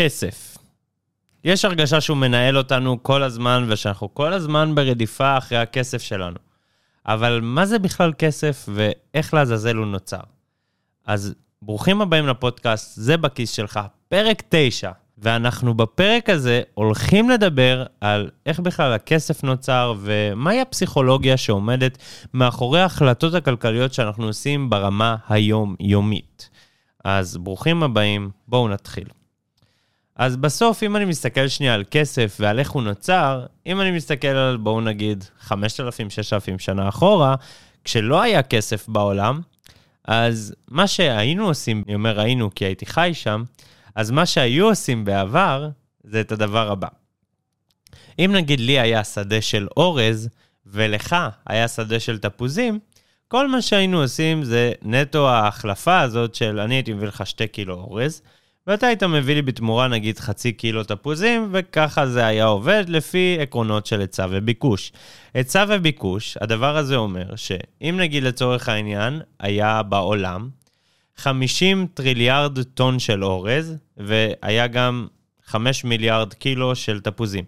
כסף. 0.00 0.58
יש 1.44 1.64
הרגשה 1.64 2.00
שהוא 2.00 2.16
מנהל 2.16 2.58
אותנו 2.58 3.02
כל 3.02 3.22
הזמן, 3.22 3.66
ושאנחנו 3.68 4.14
כל 4.14 4.32
הזמן 4.32 4.74
ברדיפה 4.74 5.38
אחרי 5.38 5.58
הכסף 5.58 6.02
שלנו. 6.02 6.36
אבל 7.06 7.40
מה 7.42 7.66
זה 7.66 7.78
בכלל 7.78 8.12
כסף, 8.18 8.68
ואיך 8.74 9.34
לעזאזל 9.34 9.76
הוא 9.76 9.86
נוצר? 9.86 10.20
אז 11.06 11.34
ברוכים 11.62 12.00
הבאים 12.00 12.26
לפודקאסט, 12.26 12.96
זה 12.96 13.16
בכיס 13.16 13.50
שלך, 13.50 13.80
פרק 14.08 14.42
9. 14.48 14.90
ואנחנו 15.18 15.74
בפרק 15.74 16.30
הזה 16.30 16.62
הולכים 16.74 17.30
לדבר 17.30 17.84
על 18.00 18.30
איך 18.46 18.60
בכלל 18.60 18.92
הכסף 18.92 19.44
נוצר 19.44 19.94
ומהי 20.00 20.60
הפסיכולוגיה 20.60 21.36
שעומדת 21.36 21.98
מאחורי 22.34 22.80
ההחלטות 22.80 23.34
הכלכליות 23.34 23.94
שאנחנו 23.94 24.26
עושים 24.26 24.70
ברמה 24.70 25.16
היומיומית. 25.28 26.50
אז 27.04 27.36
ברוכים 27.36 27.82
הבאים, 27.82 28.30
בואו 28.48 28.68
נתחיל. 28.68 29.19
אז 30.20 30.36
בסוף, 30.36 30.82
אם 30.82 30.96
אני 30.96 31.04
מסתכל 31.04 31.48
שנייה 31.48 31.74
על 31.74 31.84
כסף 31.90 32.36
ועל 32.40 32.58
איך 32.58 32.70
הוא 32.70 32.82
נוצר, 32.82 33.46
אם 33.66 33.80
אני 33.80 33.90
מסתכל 33.90 34.28
על, 34.28 34.56
בואו 34.56 34.80
נגיד, 34.80 35.24
5,000-6,000 35.48 35.52
שנה 36.58 36.88
אחורה, 36.88 37.34
כשלא 37.84 38.22
היה 38.22 38.42
כסף 38.42 38.88
בעולם, 38.88 39.40
אז 40.04 40.54
מה 40.68 40.86
שהיינו 40.86 41.46
עושים, 41.46 41.82
אני 41.86 41.94
אומר 41.94 42.20
היינו 42.20 42.54
כי 42.54 42.64
הייתי 42.64 42.86
חי 42.86 43.10
שם, 43.14 43.44
אז 43.94 44.10
מה 44.10 44.26
שהיו 44.26 44.68
עושים 44.68 45.04
בעבר, 45.04 45.68
זה 46.04 46.20
את 46.20 46.32
הדבר 46.32 46.70
הבא. 46.70 46.88
אם 48.18 48.30
נגיד 48.34 48.60
לי 48.60 48.80
היה 48.80 49.04
שדה 49.04 49.40
של 49.40 49.68
אורז, 49.76 50.28
ולך 50.66 51.16
היה 51.46 51.68
שדה 51.68 52.00
של 52.00 52.18
תפוזים, 52.18 52.78
כל 53.28 53.48
מה 53.48 53.62
שהיינו 53.62 54.02
עושים 54.02 54.44
זה 54.44 54.72
נטו 54.82 55.28
ההחלפה 55.28 56.00
הזאת 56.00 56.34
של 56.34 56.60
אני 56.60 56.74
הייתי 56.74 56.92
מביא 56.92 57.08
לך 57.08 57.26
שתי 57.26 57.48
קילו 57.48 57.74
אורז, 57.74 58.22
ואתה 58.66 58.86
היית 58.86 59.02
מביא 59.02 59.34
לי 59.34 59.42
בתמורה 59.42 59.88
נגיד 59.88 60.18
חצי 60.18 60.52
קילו 60.52 60.84
תפוזים, 60.84 61.48
וככה 61.52 62.06
זה 62.06 62.26
היה 62.26 62.44
עובד 62.44 62.84
לפי 62.88 63.36
עקרונות 63.40 63.86
של 63.86 64.00
היצע 64.00 64.26
וביקוש. 64.30 64.92
היצע 65.34 65.64
וביקוש, 65.68 66.36
הדבר 66.40 66.76
הזה 66.76 66.96
אומר 66.96 67.36
שאם 67.36 67.96
נגיד 67.98 68.22
לצורך 68.22 68.68
העניין 68.68 69.20
היה 69.38 69.82
בעולם 69.82 70.48
50 71.16 71.86
טריליארד 71.94 72.62
טון 72.62 72.98
של 72.98 73.24
אורז, 73.24 73.76
והיה 73.96 74.66
גם 74.66 75.06
5 75.44 75.84
מיליארד 75.84 76.34
קילו 76.34 76.76
של 76.76 77.00
תפוזים. 77.00 77.44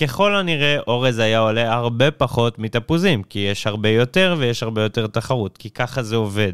ככל 0.00 0.36
הנראה, 0.36 0.78
אורז 0.86 1.18
היה 1.18 1.38
עולה 1.38 1.74
הרבה 1.74 2.10
פחות 2.10 2.58
מתפוזים, 2.58 3.22
כי 3.22 3.38
יש 3.38 3.66
הרבה 3.66 3.88
יותר 3.88 4.34
ויש 4.38 4.62
הרבה 4.62 4.82
יותר 4.82 5.06
תחרות, 5.06 5.58
כי 5.58 5.70
ככה 5.70 6.02
זה 6.02 6.16
עובד. 6.16 6.52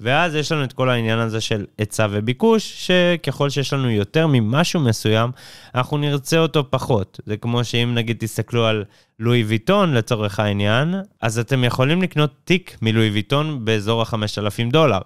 ואז 0.00 0.34
יש 0.34 0.52
לנו 0.52 0.64
את 0.64 0.72
כל 0.72 0.90
העניין 0.90 1.18
הזה 1.18 1.40
של 1.40 1.64
היצע 1.78 2.06
וביקוש, 2.10 2.86
שככל 2.86 3.50
שיש 3.50 3.72
לנו 3.72 3.90
יותר 3.90 4.26
ממשהו 4.26 4.80
מסוים, 4.80 5.30
אנחנו 5.74 5.98
נרצה 5.98 6.38
אותו 6.38 6.70
פחות. 6.70 7.20
זה 7.26 7.36
כמו 7.36 7.64
שאם 7.64 7.94
נגיד 7.94 8.16
תסתכלו 8.20 8.66
על 8.66 8.84
לואי 9.18 9.44
ויטון 9.44 9.94
לצורך 9.94 10.40
העניין, 10.40 10.94
אז 11.20 11.38
אתם 11.38 11.64
יכולים 11.64 12.02
לקנות 12.02 12.30
תיק 12.44 12.76
מלואי 12.82 13.10
ויטון 13.10 13.64
באזור 13.64 14.02
ה-5,000 14.02 14.70
דולר. 14.72 15.00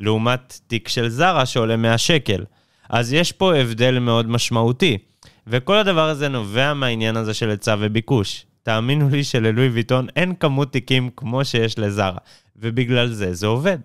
לעומת 0.00 0.60
תיק 0.66 0.88
של 0.88 1.08
זרה 1.08 1.46
שעולה 1.46 1.76
100 1.76 1.98
שקל. 1.98 2.44
אז 2.90 3.12
יש 3.12 3.32
פה 3.32 3.56
הבדל 3.56 3.98
מאוד 3.98 4.26
משמעותי. 4.30 4.98
וכל 5.46 5.76
הדבר 5.76 6.08
הזה 6.08 6.28
נובע 6.28 6.74
מהעניין 6.74 7.16
הזה 7.16 7.34
של 7.34 7.50
היצע 7.50 7.76
וביקוש. 7.78 8.46
תאמינו 8.62 9.08
לי 9.08 9.24
שללואי 9.24 9.68
ויטון 9.68 10.06
אין 10.16 10.34
כמות 10.34 10.72
תיקים 10.72 11.10
כמו 11.16 11.44
שיש 11.44 11.78
לזרה, 11.78 12.18
ובגלל 12.56 13.08
זה 13.12 13.34
זה 13.34 13.46
עובד. 13.46 13.78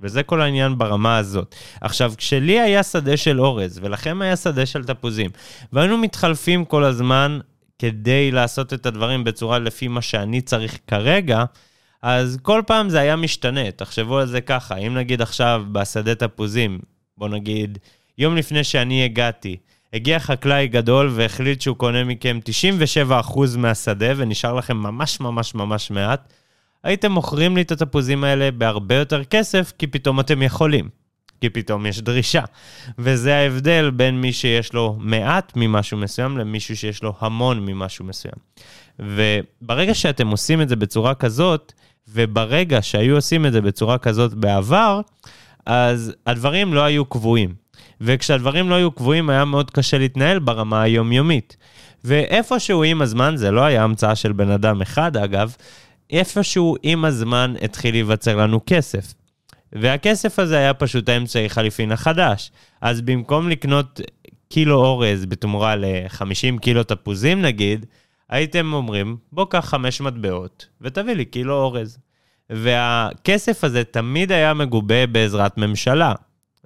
וזה 0.00 0.22
כל 0.22 0.40
העניין 0.40 0.78
ברמה 0.78 1.16
הזאת. 1.16 1.54
עכשיו, 1.80 2.12
כשלי 2.16 2.60
היה 2.60 2.82
שדה 2.82 3.16
של 3.16 3.40
אורז, 3.40 3.80
ולכם 3.82 4.22
היה 4.22 4.36
שדה 4.36 4.66
של 4.66 4.84
תפוזים, 4.84 5.30
והיינו 5.72 5.98
מתחלפים 5.98 6.64
כל 6.64 6.84
הזמן 6.84 7.38
כדי 7.78 8.30
לעשות 8.30 8.72
את 8.72 8.86
הדברים 8.86 9.24
בצורה 9.24 9.58
לפי 9.58 9.88
מה 9.88 10.02
שאני 10.02 10.40
צריך 10.40 10.78
כרגע, 10.86 11.44
אז 12.02 12.38
כל 12.42 12.62
פעם 12.66 12.88
זה 12.88 13.00
היה 13.00 13.16
משתנה. 13.16 13.70
תחשבו 13.70 14.18
על 14.18 14.26
זה 14.26 14.40
ככה, 14.40 14.76
אם 14.76 14.94
נגיד 14.94 15.22
עכשיו 15.22 15.64
בשדה 15.72 16.14
תפוזים, 16.14 16.78
בוא 17.18 17.28
נגיד, 17.28 17.78
יום 18.18 18.36
לפני 18.36 18.64
שאני 18.64 19.04
הגעתי, 19.04 19.56
הגיע 19.96 20.18
חקלאי 20.18 20.68
גדול 20.68 21.10
והחליט 21.14 21.60
שהוא 21.60 21.76
קונה 21.76 22.04
מכם 22.04 22.38
97% 23.28 23.38
מהשדה 23.56 24.12
ונשאר 24.16 24.54
לכם 24.54 24.76
ממש 24.76 25.20
ממש 25.20 25.54
ממש 25.54 25.90
מעט, 25.90 26.32
הייתם 26.84 27.12
מוכרים 27.12 27.56
לי 27.56 27.62
את 27.62 27.72
התפוזים 27.72 28.24
האלה 28.24 28.50
בהרבה 28.50 28.94
יותר 28.94 29.24
כסף, 29.24 29.72
כי 29.78 29.86
פתאום 29.86 30.20
אתם 30.20 30.42
יכולים. 30.42 30.88
כי 31.40 31.50
פתאום 31.50 31.86
יש 31.86 32.00
דרישה. 32.00 32.42
וזה 32.98 33.36
ההבדל 33.36 33.90
בין 33.90 34.20
מי 34.20 34.32
שיש 34.32 34.72
לו 34.72 34.96
מעט 35.00 35.52
ממשהו 35.56 35.98
מסוים 35.98 36.38
למישהו 36.38 36.76
שיש 36.76 37.02
לו 37.02 37.14
המון 37.20 37.66
ממשהו 37.66 38.04
מסוים. 38.04 38.34
וברגע 38.98 39.94
שאתם 39.94 40.28
עושים 40.28 40.62
את 40.62 40.68
זה 40.68 40.76
בצורה 40.76 41.14
כזאת, 41.14 41.72
וברגע 42.08 42.82
שהיו 42.82 43.14
עושים 43.14 43.46
את 43.46 43.52
זה 43.52 43.60
בצורה 43.60 43.98
כזאת 43.98 44.34
בעבר, 44.34 45.00
אז 45.66 46.14
הדברים 46.26 46.74
לא 46.74 46.80
היו 46.80 47.04
קבועים. 47.04 47.65
וכשהדברים 48.00 48.70
לא 48.70 48.74
היו 48.74 48.90
קבועים 48.90 49.30
היה 49.30 49.44
מאוד 49.44 49.70
קשה 49.70 49.98
להתנהל 49.98 50.38
ברמה 50.38 50.82
היומיומית. 50.82 51.56
ואיפשהו 52.04 52.82
עם 52.82 53.02
הזמן, 53.02 53.36
זה 53.36 53.50
לא 53.50 53.60
היה 53.60 53.84
המצאה 53.84 54.14
של 54.14 54.32
בן 54.32 54.50
אדם 54.50 54.82
אחד 54.82 55.16
אגב, 55.16 55.56
איפשהו 56.10 56.76
עם 56.82 57.04
הזמן 57.04 57.54
התחיל 57.62 57.94
להיווצר 57.94 58.36
לנו 58.36 58.60
כסף. 58.66 59.14
והכסף 59.72 60.38
הזה 60.38 60.58
היה 60.58 60.74
פשוט 60.74 61.08
האמצעי 61.08 61.48
חליפין 61.48 61.92
החדש. 61.92 62.50
אז 62.80 63.00
במקום 63.00 63.48
לקנות 63.48 64.00
קילו 64.48 64.76
אורז 64.76 65.26
בתמורה 65.26 65.76
ל-50 65.76 66.58
קילו 66.60 66.82
תפוזים 66.82 67.42
נגיד, 67.42 67.86
הייתם 68.28 68.72
אומרים, 68.72 69.16
בוא 69.32 69.46
קח 69.50 69.64
חמש 69.64 70.00
מטבעות 70.00 70.66
ותביא 70.80 71.14
לי 71.14 71.24
קילו 71.24 71.54
אורז. 71.54 71.98
והכסף 72.50 73.64
הזה 73.64 73.84
תמיד 73.84 74.32
היה 74.32 74.54
מגובה 74.54 75.06
בעזרת 75.06 75.58
ממשלה, 75.58 76.12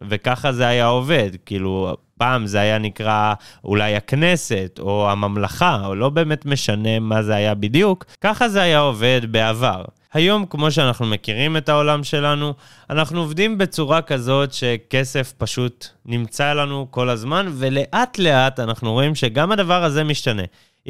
וככה 0.08 0.52
זה 0.52 0.66
היה 0.66 0.86
עובד, 0.86 1.30
כאילו, 1.46 1.96
פעם 2.18 2.46
זה 2.46 2.60
היה 2.60 2.78
נקרא 2.78 3.34
אולי 3.64 3.96
הכנסת 3.96 4.78
או 4.82 5.10
הממלכה, 5.10 5.86
או 5.86 5.94
לא 5.94 6.08
באמת 6.08 6.46
משנה 6.46 6.98
מה 6.98 7.22
זה 7.22 7.34
היה 7.34 7.54
בדיוק, 7.54 8.04
ככה 8.20 8.48
זה 8.48 8.62
היה 8.62 8.78
עובד 8.78 9.20
בעבר. 9.30 9.84
היום, 10.12 10.46
כמו 10.46 10.70
שאנחנו 10.70 11.06
מכירים 11.06 11.56
את 11.56 11.68
העולם 11.68 12.04
שלנו, 12.04 12.54
אנחנו 12.90 13.20
עובדים 13.20 13.58
בצורה 13.58 14.02
כזאת 14.02 14.52
שכסף 14.52 15.32
פשוט 15.38 15.86
נמצא 16.06 16.52
לנו 16.52 16.86
כל 16.90 17.08
הזמן, 17.08 17.46
ולאט 17.52 18.18
לאט 18.18 18.60
אנחנו 18.60 18.92
רואים 18.92 19.14
שגם 19.14 19.52
הדבר 19.52 19.84
הזה 19.84 20.04
משתנה. 20.04 20.42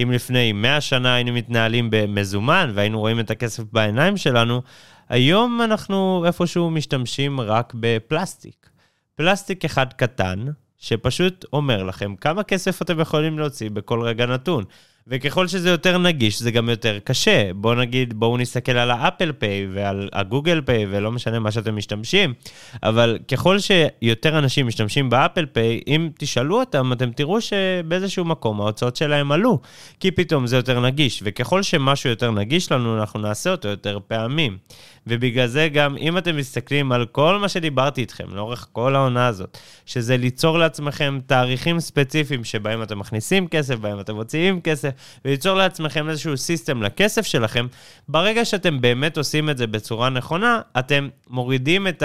אם 0.02 0.10
לפני 0.12 0.52
100 0.52 0.80
שנה 0.80 1.14
היינו 1.14 1.32
מתנהלים 1.32 1.88
במזומן 1.90 2.72
והיינו 2.74 3.00
רואים 3.00 3.20
את 3.20 3.30
הכסף 3.30 3.62
בעיניים 3.72 4.16
שלנו, 4.16 4.62
היום 5.08 5.62
אנחנו 5.62 6.24
איפשהו 6.26 6.70
משתמשים 6.70 7.40
רק 7.40 7.72
בפלסטיק. 7.76 8.69
פלסטיק 9.14 9.64
אחד 9.64 9.92
קטן, 9.92 10.46
שפשוט 10.78 11.44
אומר 11.52 11.82
לכם 11.82 12.16
כמה 12.16 12.42
כסף 12.42 12.82
אתם 12.82 13.00
יכולים 13.00 13.38
להוציא 13.38 13.70
בכל 13.70 14.02
רגע 14.02 14.26
נתון. 14.26 14.64
וככל 15.06 15.46
שזה 15.46 15.70
יותר 15.70 15.98
נגיש, 15.98 16.42
זה 16.42 16.50
גם 16.50 16.68
יותר 16.68 16.98
קשה. 17.04 17.50
בואו 17.54 17.74
נגיד, 17.74 18.14
בואו 18.14 18.36
נסתכל 18.36 18.72
על 18.72 18.90
ה 18.90 18.97
Apple 18.97 19.32
Pay 19.32 19.66
ועל 19.74 20.08
ה 20.12 20.19
Google 20.19 20.60
Pay, 20.60 20.86
ולא 20.90 21.12
משנה 21.12 21.38
מה 21.38 21.50
שאתם 21.50 21.76
משתמשים, 21.76 22.34
אבל 22.82 23.18
ככל 23.28 23.58
שיותר 23.58 24.38
אנשים 24.38 24.66
משתמשים 24.66 25.10
ב 25.10 25.16
Apple 25.16 25.46
Pay, 25.46 25.80
אם 25.86 26.08
תשאלו 26.18 26.60
אותם, 26.60 26.92
אתם 26.92 27.10
תראו 27.12 27.40
שבאיזשהו 27.40 28.24
מקום 28.24 28.60
ההוצאות 28.60 28.96
שלהם 28.96 29.32
עלו, 29.32 29.58
כי 30.00 30.10
פתאום 30.10 30.46
זה 30.46 30.56
יותר 30.56 30.80
נגיש, 30.80 31.22
וככל 31.24 31.62
שמשהו 31.62 32.10
יותר 32.10 32.30
נגיש 32.30 32.72
לנו, 32.72 33.00
אנחנו 33.00 33.20
נעשה 33.20 33.50
אותו 33.50 33.68
יותר 33.68 33.98
פעמים. 34.08 34.58
ובגלל 35.06 35.46
זה 35.46 35.68
גם, 35.68 35.96
אם 35.96 36.18
אתם 36.18 36.36
מסתכלים 36.36 36.92
על 36.92 37.06
כל 37.06 37.38
מה 37.38 37.48
שדיברתי 37.48 38.00
איתכם 38.00 38.34
לאורך 38.34 38.68
כל 38.72 38.96
העונה 38.96 39.26
הזאת, 39.26 39.58
שזה 39.86 40.16
ליצור 40.16 40.58
לעצמכם 40.58 41.20
תאריכים 41.26 41.80
ספציפיים 41.80 42.44
שבהם 42.44 42.82
אתם 42.82 42.98
מכניסים 42.98 43.48
כסף, 43.48 43.74
בהם 43.74 44.00
אתם 44.00 44.14
מוציאים 44.14 44.60
כסף, 44.60 44.89
וליצור 45.24 45.54
לעצמכם 45.54 46.08
איזשהו 46.08 46.36
סיסטם 46.36 46.82
לכסף 46.82 47.26
שלכם, 47.26 47.66
ברגע 48.08 48.44
שאתם 48.44 48.80
באמת 48.80 49.16
עושים 49.16 49.50
את 49.50 49.58
זה 49.58 49.66
בצורה 49.66 50.10
נכונה, 50.10 50.60
אתם 50.78 51.08
מורידים 51.28 51.88
את 51.88 52.02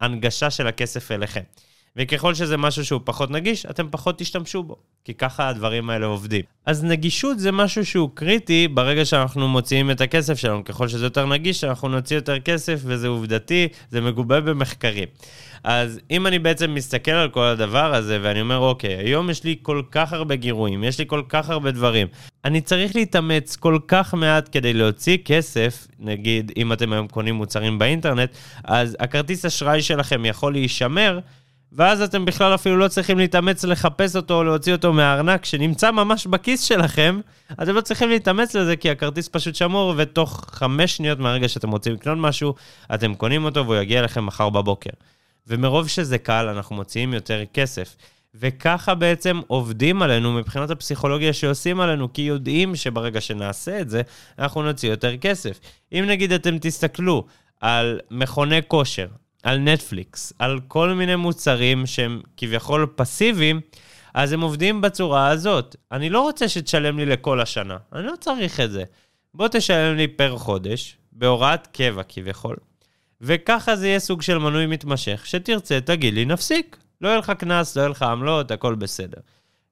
ההנגשה 0.00 0.50
של 0.50 0.66
הכסף 0.66 1.12
אליכם. 1.12 1.42
וככל 1.98 2.34
שזה 2.34 2.56
משהו 2.56 2.84
שהוא 2.84 3.00
פחות 3.04 3.30
נגיש, 3.30 3.66
אתם 3.66 3.86
פחות 3.90 4.18
תשתמשו 4.18 4.62
בו, 4.62 4.76
כי 5.04 5.14
ככה 5.14 5.48
הדברים 5.48 5.90
האלה 5.90 6.06
עובדים. 6.06 6.42
אז 6.66 6.84
נגישות 6.84 7.38
זה 7.38 7.52
משהו 7.52 7.86
שהוא 7.86 8.10
קריטי 8.14 8.68
ברגע 8.68 9.04
שאנחנו 9.04 9.48
מוציאים 9.48 9.90
את 9.90 10.00
הכסף 10.00 10.38
שלנו. 10.38 10.64
ככל 10.64 10.88
שזה 10.88 11.06
יותר 11.06 11.26
נגיש, 11.26 11.64
אנחנו 11.64 11.88
נוציא 11.88 12.16
יותר 12.16 12.38
כסף, 12.38 12.80
וזה 12.84 13.08
עובדתי, 13.08 13.68
זה 13.90 14.00
מגובה 14.00 14.40
במחקרים. 14.40 15.08
אז 15.64 16.00
אם 16.10 16.26
אני 16.26 16.38
בעצם 16.38 16.74
מסתכל 16.74 17.10
על 17.10 17.28
כל 17.28 17.44
הדבר 17.44 17.94
הזה, 17.94 18.18
ואני 18.22 18.40
אומר, 18.40 18.58
אוקיי, 18.58 18.94
היום 18.94 19.30
יש 19.30 19.44
לי 19.44 19.56
כל 19.62 19.82
כך 19.90 20.12
הרבה 20.12 20.36
גירויים, 20.36 20.84
יש 20.84 20.98
לי 20.98 21.04
כל 21.06 21.22
כך 21.28 21.50
הרבה 21.50 21.70
דברים. 21.70 22.06
אני 22.44 22.60
צריך 22.60 22.96
להתאמץ 22.96 23.56
כל 23.56 23.78
כך 23.88 24.14
מעט 24.14 24.48
כדי 24.52 24.72
להוציא 24.72 25.18
כסף, 25.24 25.86
נגיד, 25.98 26.52
אם 26.56 26.72
אתם 26.72 26.92
היום 26.92 27.08
קונים 27.08 27.34
מוצרים 27.34 27.78
באינטרנט, 27.78 28.30
אז 28.64 28.96
הכרטיס 29.00 29.44
אשראי 29.44 29.82
שלכם 29.82 30.24
יכול 30.24 30.52
להישמר, 30.52 31.18
ואז 31.72 32.02
אתם 32.02 32.24
בכלל 32.24 32.54
אפילו 32.54 32.76
לא 32.76 32.88
צריכים 32.88 33.18
להתאמץ 33.18 33.64
לחפש 33.64 34.16
אותו 34.16 34.34
או 34.34 34.44
להוציא 34.44 34.72
אותו 34.72 34.92
מהארנק, 34.92 35.44
שנמצא 35.44 35.90
ממש 35.90 36.26
בכיס 36.26 36.62
שלכם, 36.62 37.20
אתם 37.62 37.74
לא 37.74 37.80
צריכים 37.80 38.08
להתאמץ 38.08 38.54
לזה, 38.54 38.76
כי 38.76 38.90
הכרטיס 38.90 39.28
פשוט 39.28 39.54
שמור, 39.54 39.94
ותוך 39.96 40.44
חמש 40.50 40.96
שניות 40.96 41.18
מהרגע 41.18 41.48
שאתם 41.48 41.70
רוצים 41.70 41.92
לקנות 41.92 42.18
משהו, 42.18 42.54
אתם 42.94 43.14
קונים 43.14 43.44
אותו 43.44 43.64
והוא 43.64 43.76
יגיע 43.76 44.00
אליכם 44.00 44.26
מחר 44.26 44.50
בבוקר. 44.50 44.90
ומרוב 45.46 45.88
שזה 45.88 46.18
קל, 46.18 46.48
אנחנו 46.48 46.76
מוציאים 46.76 47.14
יותר 47.14 47.42
כסף. 47.54 47.96
וככה 48.34 48.94
בעצם 48.94 49.40
עובדים 49.46 50.02
עלינו 50.02 50.32
מבחינת 50.32 50.70
הפסיכולוגיה 50.70 51.32
שעושים 51.32 51.80
עלינו, 51.80 52.12
כי 52.12 52.22
יודעים 52.22 52.76
שברגע 52.76 53.20
שנעשה 53.20 53.80
את 53.80 53.90
זה, 53.90 54.02
אנחנו 54.38 54.62
נוציא 54.62 54.90
יותר 54.90 55.16
כסף. 55.16 55.60
אם 55.92 56.04
נגיד 56.08 56.32
אתם 56.32 56.58
תסתכלו 56.58 57.24
על 57.60 58.00
מכוני 58.10 58.60
כושר, 58.68 59.06
על 59.42 59.58
נטפליקס, 59.58 60.32
על 60.38 60.60
כל 60.68 60.88
מיני 60.88 61.16
מוצרים 61.16 61.86
שהם 61.86 62.20
כביכול 62.36 62.86
פסיביים, 62.96 63.60
אז 64.14 64.32
הם 64.32 64.40
עובדים 64.40 64.80
בצורה 64.80 65.28
הזאת. 65.28 65.76
אני 65.92 66.10
לא 66.10 66.20
רוצה 66.20 66.48
שתשלם 66.48 66.98
לי 66.98 67.06
לכל 67.06 67.40
השנה, 67.40 67.76
אני 67.92 68.06
לא 68.06 68.12
צריך 68.20 68.60
את 68.60 68.70
זה. 68.70 68.84
בוא 69.34 69.48
תשלם 69.48 69.96
לי 69.96 70.08
פר 70.08 70.38
חודש, 70.38 70.96
בהוראת 71.12 71.66
קבע 71.66 72.02
כביכול, 72.08 72.56
וככה 73.20 73.76
זה 73.76 73.88
יהיה 73.88 73.98
סוג 73.98 74.22
של 74.22 74.38
מנוי 74.38 74.66
מתמשך, 74.66 75.22
שתרצה, 75.26 75.80
תגיד 75.80 76.14
לי, 76.14 76.24
נפסיק. 76.24 76.76
לא 77.00 77.08
יהיה 77.08 77.18
לך 77.18 77.30
קנס, 77.30 77.76
לא 77.76 77.82
יהיה 77.82 77.88
לך 77.88 78.02
עמלות, 78.02 78.50
הכל 78.50 78.74
בסדר. 78.74 79.20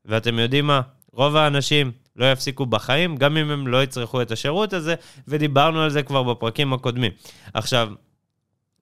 ואתם 0.04 0.38
יודעים 0.38 0.66
מה? 0.66 0.80
רוב 1.12 1.36
האנשים 1.36 1.92
לא 2.16 2.32
יפסיקו 2.32 2.66
בחיים, 2.66 3.16
גם 3.16 3.36
אם 3.36 3.50
הם 3.50 3.66
לא 3.66 3.82
יצרכו 3.82 4.22
את 4.22 4.30
השירות 4.30 4.72
הזה, 4.72 4.94
ודיברנו 5.28 5.82
על 5.82 5.90
זה 5.90 6.02
כבר 6.02 6.22
בפרקים 6.22 6.72
הקודמים. 6.72 7.12
עכשיו, 7.54 7.88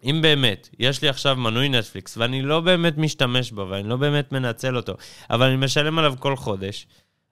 אם 0.05 0.19
באמת, 0.23 0.69
יש 0.79 1.03
לי 1.03 1.09
עכשיו 1.09 1.37
מנוי 1.37 1.69
נטפליקס, 1.69 2.17
ואני 2.17 2.43
לא 2.43 2.61
באמת 2.61 2.99
משתמש 2.99 3.53
בו, 3.53 3.67
ואני 3.71 3.89
לא 3.89 3.97
באמת 3.97 4.33
מנצל 4.33 4.77
אותו, 4.77 4.95
אבל 5.31 5.47
אני 5.47 5.57
משלם 5.57 5.99
עליו 5.99 6.15
כל 6.19 6.37
חודש, 6.37 6.87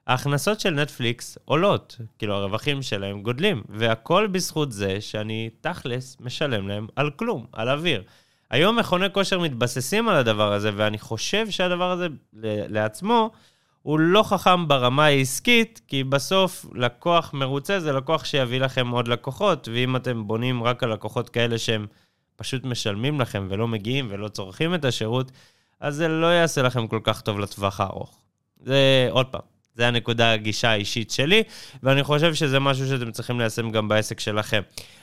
ההכנסות 0.07 0.61
של 0.61 0.71
נטפליקס 0.71 1.39
עולות, 1.45 1.97
כאילו 2.19 2.35
הרווחים 2.35 2.83
שלהם 2.83 3.23
גודלים, 3.23 3.63
והכל 3.69 4.27
בזכות 4.27 4.73
זה 4.73 5.01
שאני 5.01 5.51
תכלס 5.61 6.17
משלם 6.21 6.69
להם 6.69 6.87
על 6.97 7.11
כלום, 7.11 7.47
על 7.53 7.69
אוויר. 7.69 8.03
היום 8.51 8.79
מכוני 8.79 9.07
כושר 9.13 9.39
מתבססים 9.39 10.09
על 10.09 10.17
הדבר 10.17 10.53
הזה, 10.53 10.71
ואני 10.77 10.99
חושב 10.99 11.51
שהדבר 11.51 11.91
הזה 11.91 12.07
לעצמו 12.69 13.31
הוא 13.83 13.99
לא 13.99 14.23
חכם 14.23 14.69
ברמה 14.69 15.05
העסקית, 15.05 15.81
כי 15.89 16.05
בסוף 16.05 16.67
לקוח 16.75 17.35
מרוצה 17.35 17.81
זה 17.81 17.93
לקוח 17.93 18.25
שיביא 18.25 18.61
לכם 18.61 18.89
עוד 18.89 19.09
לקוחות, 19.09 19.69
ואם 19.73 19.97
אתם 19.97 20.27
בונים 20.27 20.63
רק 20.63 20.83
על 20.83 20.93
לקוחות 20.93 21.29
כאלה 21.29 21.59
שהם 21.59 21.87
פשוט 22.37 22.65
משלמים 22.65 23.21
לכם 23.21 23.47
ולא 23.51 23.69
מגיעים 23.69 24.09
ולא 24.11 24.29
צורכים 24.29 24.75
את 24.75 24.85
השירות, 24.85 25.33
אז 25.81 25.95
זה 25.95 26.09
לא 26.09 26.27
יעשה 26.27 26.63
לכם 26.63 26.87
כל 26.87 27.01
כך 27.03 27.21
טוב 27.21 27.39
לטווח 27.39 27.81
הארוך. 27.81 28.19
זה, 28.65 29.09
עוד 29.11 29.27
פעם, 29.27 29.41
זה 29.75 29.89
הנקודה 29.89 30.33
הגישה 30.33 30.71
האישית 30.71 31.11
שלי, 31.11 31.43
ואני 31.83 32.03
חושב 32.03 32.35
שזה 32.35 32.59
משהו 32.59 32.89
שאתם 32.89 33.11
צריכים 33.11 33.41
ליישם 33.41 33.71
גם 33.71 33.89
בעסק 33.89 34.21
שלכם. 34.21 34.61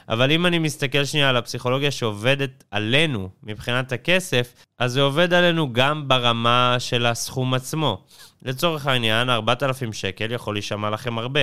אבל 0.09 0.31
אם 0.31 0.45
אני 0.45 0.59
מסתכל 0.59 1.05
שנייה 1.05 1.29
על 1.29 1.37
הפסיכולוגיה 1.37 1.91
שעובדת 1.91 2.63
עלינו 2.71 3.29
מבחינת 3.43 3.91
הכסף, 3.91 4.53
אז 4.79 4.91
זה 4.91 5.01
עובד 5.01 5.33
עלינו 5.33 5.73
גם 5.73 6.07
ברמה 6.07 6.75
של 6.79 7.05
הסכום 7.05 7.53
עצמו. 7.53 8.03
לצורך 8.43 8.87
העניין, 8.87 9.29
4,000 9.29 9.93
שקל 9.93 10.31
יכול 10.31 10.55
להישמע 10.55 10.89
לכם 10.89 11.17
הרבה, 11.17 11.41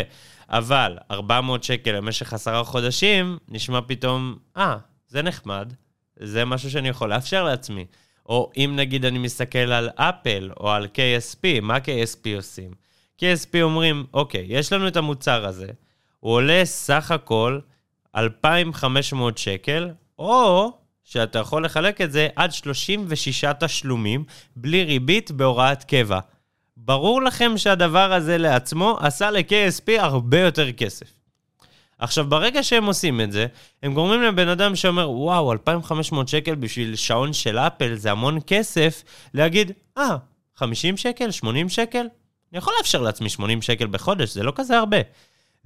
אבל 0.51 0.99
400 1.11 1.65
שקל 1.65 1.93
למשך 1.93 2.33
עשרה 2.33 2.65
חודשים, 2.65 3.39
נשמע 3.49 3.81
פתאום, 3.87 4.37
אה, 4.57 4.75
ah, 4.75 4.96
זה 5.09 5.23
נחמד, 5.23 5.73
זה 6.17 6.45
משהו 6.45 6.71
שאני 6.71 6.89
יכול 6.89 7.11
לאפשר 7.11 7.45
לעצמי. 7.45 7.87
או 8.29 8.51
אם 8.57 8.73
נגיד 8.77 9.05
אני 9.05 9.19
מסתכל 9.19 9.59
על 9.59 9.89
אפל 9.95 10.51
או 10.61 10.71
על 10.71 10.85
KSP, 10.95 11.61
מה 11.63 11.77
KSP 11.77 12.37
עושים? 12.37 12.71
KSP 13.21 13.63
אומרים, 13.63 14.07
אוקיי, 14.15 14.47
יש 14.49 14.73
לנו 14.73 14.89
את 14.89 14.97
המוצר 14.97 15.47
הזה, 15.47 15.69
הוא 16.21 16.33
עולה 16.33 16.61
סך 16.65 17.11
הכל 17.11 17.61
2,500 18.17 19.39
שקל, 19.39 19.91
או 20.19 20.71
שאתה 21.05 21.39
יכול 21.39 21.65
לחלק 21.65 22.01
את 22.01 22.13
זה 22.13 22.29
עד 22.37 22.53
36 22.53 23.45
תשלומים, 23.61 24.25
בלי 24.57 24.85
ריבית 24.85 25.31
בהוראת 25.31 25.85
קבע. 25.85 26.19
ברור 26.77 27.23
לכם 27.23 27.53
שהדבר 27.57 28.13
הזה 28.13 28.39
לעצמו 28.39 28.99
עשה 29.01 29.31
ל-KSP 29.31 30.01
הרבה 30.01 30.41
יותר 30.41 30.73
כסף. 30.73 31.16
עכשיו, 31.99 32.27
ברגע 32.27 32.63
שהם 32.63 32.85
עושים 32.85 33.21
את 33.21 33.33
זה, 33.33 33.47
הם 33.83 33.95
גורמים 33.95 34.23
לבן 34.23 34.49
אדם 34.49 34.77
שאומר, 34.77 35.11
וואו, 35.11 35.53
2,500 35.53 36.29
שקל 36.29 36.55
בשביל 36.55 36.97
שעון 36.97 37.33
של 37.33 37.59
אפל 37.59 37.95
זה 37.95 38.11
המון 38.11 38.39
כסף, 38.47 39.05
להגיד, 39.35 39.73
אה, 39.99 40.15
ah, 40.15 40.19
50 40.57 40.97
שקל? 40.97 41.31
80 41.31 41.69
שקל? 41.69 42.07
אני 42.53 42.59
יכול 42.59 42.75
לאפשר 42.79 43.03
לעצמי 43.03 43.29
80 43.29 43.63
שקל 43.63 43.87
בחודש, 43.87 44.35
זה 44.35 44.43
לא 44.43 44.53
כזה 44.57 44.79
הרבה. 44.79 44.99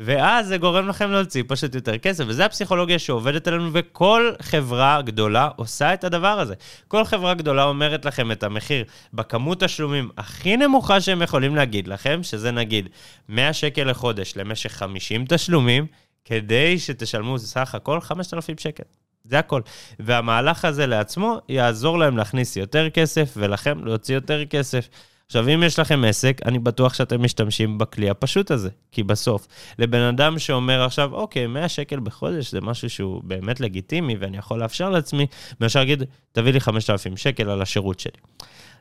ואז 0.02 0.46
זה 0.46 0.56
גורם 0.56 0.88
לכם 0.88 1.10
להוציא 1.10 1.42
פשוט 1.48 1.74
יותר 1.74 1.98
כסף, 1.98 2.24
וזו 2.26 2.42
הפסיכולוגיה 2.42 2.98
שעובדת 2.98 3.48
עלינו, 3.48 3.70
וכל 3.72 4.32
חברה 4.42 5.02
גדולה 5.02 5.48
עושה 5.56 5.94
את 5.94 6.04
הדבר 6.04 6.40
הזה. 6.40 6.54
כל 6.88 7.04
חברה 7.04 7.34
גדולה 7.34 7.64
אומרת 7.64 8.04
לכם 8.04 8.32
את 8.32 8.42
המחיר 8.42 8.84
בכמות 9.14 9.62
תשלומים 9.62 10.10
הכי 10.18 10.56
נמוכה 10.56 11.00
שהם 11.00 11.22
יכולים 11.22 11.56
להגיד 11.56 11.88
לכם, 11.88 12.22
שזה 12.22 12.50
נגיד 12.50 12.88
100 13.28 13.52
שקל 13.52 13.84
לחודש 13.90 14.32
למשך 14.36 14.72
50 14.72 15.24
תשלומים, 15.28 15.86
כדי 16.24 16.78
שתשלמו 16.78 17.38
סך 17.38 17.74
הכל 17.74 18.00
5,000 18.00 18.58
שקל. 18.58 18.82
זה 19.24 19.38
הכל. 19.38 19.60
והמהלך 19.98 20.64
הזה 20.64 20.86
לעצמו 20.86 21.38
יעזור 21.48 21.98
להם 21.98 22.16
להכניס 22.16 22.56
יותר 22.56 22.90
כסף, 22.90 23.34
ולכם 23.36 23.84
להוציא 23.84 24.14
יותר 24.14 24.44
כסף. 24.44 24.88
עכשיו, 25.26 25.48
אם 25.48 25.62
יש 25.62 25.78
לכם 25.78 26.04
עסק, 26.04 26.40
אני 26.44 26.58
בטוח 26.58 26.94
שאתם 26.94 27.22
משתמשים 27.22 27.78
בכלי 27.78 28.10
הפשוט 28.10 28.50
הזה. 28.50 28.68
כי 28.92 29.02
בסוף, 29.02 29.46
לבן 29.78 30.00
אדם 30.00 30.38
שאומר 30.38 30.82
עכשיו, 30.82 31.14
אוקיי, 31.14 31.46
100 31.46 31.68
שקל 31.68 32.00
בחודש 32.00 32.50
זה 32.50 32.60
משהו 32.60 32.90
שהוא 32.90 33.22
באמת 33.24 33.60
לגיטימי 33.60 34.16
ואני 34.20 34.36
יכול 34.36 34.60
לאפשר 34.60 34.90
לעצמי, 34.90 35.26
מאשר 35.60 35.78
להגיד, 35.78 36.02
תביא 36.32 36.52
לי 36.52 36.60
5,000 36.60 37.16
שקל 37.16 37.50
על 37.50 37.62
השירות 37.62 38.00
שלי. 38.00 38.20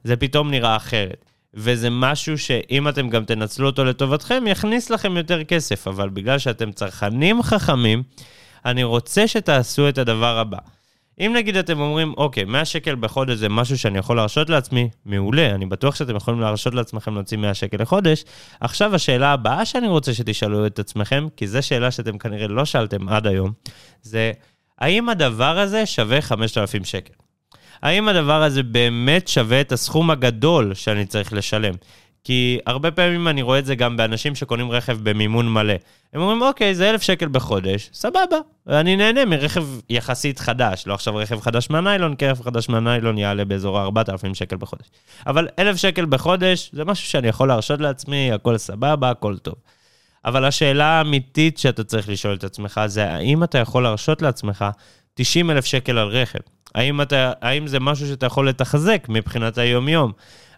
זה 0.04 0.16
פתאום 0.16 0.52
נראה 0.52 0.76
אחרת. 0.76 1.26
וזה 1.54 1.90
משהו 1.90 2.38
שאם 2.38 2.88
אתם 2.88 3.10
גם 3.10 3.26
תנצלו 3.26 3.68
אותו 3.68 3.86
לטובתכם, 3.86 4.44
יכניס 4.48 4.90
לכם 4.90 5.18
יותר 5.18 5.44
כסף. 5.44 5.88
אבל 5.88 6.10
בגלל 6.10 6.38
שאתם 6.38 6.72
צרכנים 6.72 7.44
חכמים, 7.44 8.04
אני 8.66 8.84
רוצה 8.84 9.28
שתעשו 9.28 9.90
את 9.90 9.98
הדבר 9.98 10.38
הבא. 10.38 10.58
אם 11.20 11.34
נגיד 11.36 11.58
אתם 11.58 11.80
אומרים, 11.80 12.14
אוקיי, 12.18 12.44
100 12.44 12.66
שקל 12.66 12.96
בחודש 12.96 13.38
זה 13.38 13.50
משהו 13.50 13.78
שאני 13.78 13.98
יכול 13.98 14.16
להרשות 14.16 14.50
לעצמי, 14.50 14.90
מעולה, 15.06 15.56
אני 15.56 15.66
בטוח 15.66 15.96
שאתם 15.96 16.16
יכולים 16.16 16.40
להרשות 16.40 16.76
לעצמכם 16.76 17.14
להוציא 17.14 17.38
100 17.38 17.54
שקל 17.54 17.82
לחודש. 17.82 18.24
עכשיו 18.60 18.96
השאלה 18.96 19.34
הבאה 19.34 19.66
שאני 19.66 19.88
רוצה 19.88 20.14
שתשאלו 20.14 20.66
את 20.66 20.80
עצמכם, 20.80 21.28
כי 21.38 21.48
זו 21.48 21.64
שאלה 21.68 21.92
שאתם 21.92 22.18
כנראה 22.18 22.48
לא 22.48 22.66
שאלתם 22.66 23.10
עד 23.10 23.28
היום, 23.28 23.52
זה 24.02 24.32
האם 24.80 25.10
הדבר 25.10 25.60
הזה 25.60 25.86
שווה 25.86 26.22
5,000 26.22 26.86
שקל? 26.86 27.14
האם 27.82 28.08
הדבר 28.08 28.44
הזה 28.44 28.64
באמת 28.64 29.28
שווה 29.28 29.62
את 29.62 29.72
הסכום 29.72 30.12
הגדול 30.12 30.74
שאני 30.74 31.06
צריך 31.06 31.34
לשלם? 31.34 31.74
כי 32.24 32.60
הרבה 32.66 32.92
פעמים 32.92 33.28
אני 33.28 33.42
רואה 33.42 33.60
את 33.60 33.66
זה 33.66 33.76
גם 33.76 33.98
באנשים 33.98 34.36
שקונים 34.36 34.72
רכב 34.72 34.98
במימון 35.04 35.54
מלא. 35.54 35.74
הם 36.14 36.22
אומרים, 36.22 36.42
אוקיי, 36.42 36.76
זה 36.76 36.90
אלף 36.90 37.02
שקל 37.02 37.28
בחודש, 37.28 37.90
סבבה. 37.94 38.38
ואני 38.68 38.96
נהנה 38.96 39.26
מרכב 39.26 39.66
יחסית 39.90 40.40
חדש, 40.40 40.84
לא 40.88 40.94
עכשיו 40.94 41.16
רכב 41.16 41.42
חדש 41.42 41.70
מהניילון, 41.70 42.16
כי 42.16 42.28
רכב 42.28 42.44
חדש 42.44 42.70
מהניילון 42.70 43.18
יעלה 43.18 43.46
באזור 43.46 43.80
ה-4,000 43.80 44.34
שקל 44.34 44.58
בחודש. 44.58 44.86
אבל 45.28 45.48
אלף 45.60 45.76
שקל 45.76 46.06
בחודש 46.06 46.70
זה 46.74 46.86
משהו 46.86 47.08
שאני 47.08 47.28
יכול 47.28 47.48
להרשות 47.48 47.82
לעצמי, 47.82 48.32
הכל 48.32 48.58
סבבה, 48.58 49.10
הכל 49.10 49.38
טוב. 49.38 49.56
אבל 50.26 50.46
השאלה 50.46 50.86
האמיתית 50.86 51.58
שאתה 51.58 51.84
צריך 51.84 52.10
לשאול 52.10 52.34
את 52.34 52.44
עצמך 52.44 52.82
זה, 52.86 53.12
האם 53.12 53.44
אתה 53.44 53.58
יכול 53.58 53.84
להרשות 53.84 54.22
לעצמך 54.22 54.66
90 55.14 55.52
אלף 55.52 55.66
שקל 55.66 55.98
על 55.98 56.08
רכב? 56.08 56.40
האם, 56.76 57.02
אתה, 57.02 57.32
האם 57.42 57.68
זה 57.68 57.80
משהו 57.80 58.08
שאתה 58.08 58.26
יכול 58.26 58.50
לתחזק 58.50 59.06
מבחינת 59.10 59.58
היום-יום? 59.58 60.12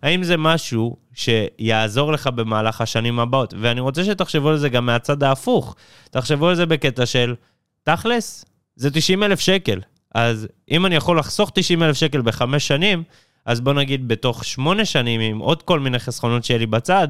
האם 0.03 0.23
זה 0.23 0.37
משהו 0.37 0.97
שיעזור 1.13 2.11
לך 2.11 2.27
במהלך 2.27 2.81
השנים 2.81 3.19
הבאות? 3.19 3.53
ואני 3.59 3.79
רוצה 3.81 4.03
שתחשבו 4.03 4.49
על 4.49 4.57
זה 4.57 4.69
גם 4.69 4.85
מהצד 4.85 5.23
ההפוך. 5.23 5.75
תחשבו 6.11 6.47
על 6.47 6.55
זה 6.55 6.65
בקטע 6.65 7.05
של, 7.05 7.35
תכלס, 7.83 8.45
זה 8.75 8.91
90 8.91 9.23
אלף 9.23 9.39
שקל. 9.39 9.79
אז 10.15 10.47
אם 10.71 10.85
אני 10.85 10.95
יכול 10.95 11.19
לחסוך 11.19 11.51
90 11.53 11.83
אלף 11.83 11.97
שקל 11.97 12.21
בחמש 12.21 12.67
שנים, 12.67 13.03
אז 13.45 13.61
בוא 13.61 13.73
נגיד 13.73 14.07
בתוך 14.07 14.45
שמונה 14.45 14.85
שנים, 14.85 15.21
עם 15.21 15.39
עוד 15.39 15.63
כל 15.63 15.79
מיני 15.79 15.99
חסכונות 15.99 16.43
שיהיה 16.43 16.57
לי 16.57 16.65
בצד, 16.65 17.07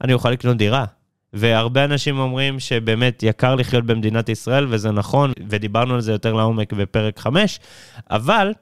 אני 0.00 0.12
אוכל 0.12 0.30
לקנות 0.30 0.56
דירה. 0.56 0.84
והרבה 1.32 1.84
אנשים 1.84 2.18
אומרים 2.18 2.60
שבאמת 2.60 3.22
יקר 3.22 3.54
לחיות 3.54 3.86
במדינת 3.86 4.28
ישראל, 4.28 4.66
וזה 4.68 4.90
נכון, 4.90 5.32
ודיברנו 5.48 5.94
על 5.94 6.00
זה 6.00 6.12
יותר 6.12 6.32
לעומק 6.32 6.72
בפרק 6.72 7.18
5, 7.18 7.60
אבל 8.10 8.52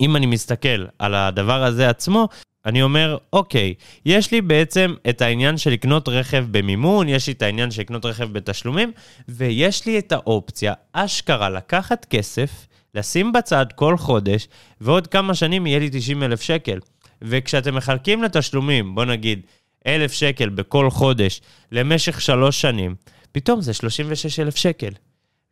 אם 0.00 0.16
אני 0.16 0.26
מסתכל 0.26 0.84
על 0.98 1.14
הדבר 1.14 1.62
הזה 1.62 1.88
עצמו, 1.88 2.28
אני 2.66 2.82
אומר, 2.82 3.16
אוקיי, 3.32 3.74
יש 4.06 4.32
לי 4.32 4.40
בעצם 4.40 4.94
את 5.08 5.22
העניין 5.22 5.58
של 5.58 5.70
לקנות 5.70 6.08
רכב 6.08 6.44
במימון, 6.50 7.08
יש 7.08 7.26
לי 7.26 7.32
את 7.32 7.42
העניין 7.42 7.70
של 7.70 7.80
לקנות 7.82 8.04
רכב 8.04 8.32
בתשלומים, 8.32 8.92
ויש 9.28 9.86
לי 9.86 9.98
את 9.98 10.12
האופציה, 10.12 10.74
אשכרה, 10.92 11.50
לקחת 11.50 12.06
כסף, 12.10 12.66
לשים 12.94 13.32
בצד 13.32 13.66
כל 13.74 13.96
חודש, 13.96 14.48
ועוד 14.80 15.06
כמה 15.06 15.34
שנים 15.34 15.66
יהיה 15.66 15.78
לי 15.78 15.88
90 15.92 16.22
אלף 16.22 16.40
שקל. 16.40 16.78
וכשאתם 17.22 17.74
מחלקים 17.74 18.22
לתשלומים, 18.22 18.94
בוא 18.94 19.04
נגיד, 19.04 19.40
אלף 19.86 20.12
שקל 20.12 20.48
בכל 20.48 20.90
חודש 20.90 21.40
למשך 21.72 22.20
שלוש 22.20 22.60
שנים, 22.60 22.94
פתאום 23.32 23.60
זה 23.60 23.72
36 23.72 24.40
אלף 24.40 24.56
שקל. 24.56 24.90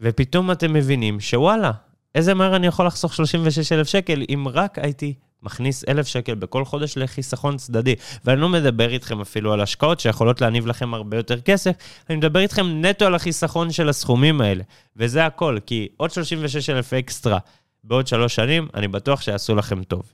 ופתאום 0.00 0.50
אתם 0.50 0.72
מבינים 0.72 1.20
שוואלה, 1.20 1.70
איזה 2.14 2.34
מהר 2.34 2.56
אני 2.56 2.66
יכול 2.66 2.86
לחסוך 2.86 3.14
36 3.14 3.72
אלף 3.72 3.88
שקל 3.88 4.22
אם 4.28 4.46
רק 4.52 4.78
הייתי 4.78 5.14
מכניס 5.42 5.84
אלף 5.88 6.06
שקל 6.06 6.34
בכל 6.34 6.64
חודש 6.64 6.98
לחיסכון 6.98 7.56
צדדי. 7.56 7.94
ואני 8.24 8.40
לא 8.40 8.48
מדבר 8.48 8.90
איתכם 8.90 9.20
אפילו 9.20 9.52
על 9.52 9.60
השקעות 9.60 10.00
שיכולות 10.00 10.40
להניב 10.40 10.66
לכם 10.66 10.94
הרבה 10.94 11.16
יותר 11.16 11.40
כסף, 11.40 11.72
אני 12.10 12.16
מדבר 12.16 12.40
איתכם 12.40 12.66
נטו 12.84 13.04
על 13.04 13.14
החיסכון 13.14 13.72
של 13.72 13.88
הסכומים 13.88 14.40
האלה. 14.40 14.64
וזה 14.96 15.26
הכל, 15.26 15.58
כי 15.66 15.88
עוד 15.96 16.10
36 16.10 16.70
אלף 16.70 16.92
אקסטרה 16.92 17.38
בעוד 17.84 18.06
שלוש 18.06 18.34
שנים, 18.34 18.68
אני 18.74 18.88
בטוח 18.88 19.20
שיעשו 19.20 19.54
לכם 19.54 19.82
טוב. 19.82 20.12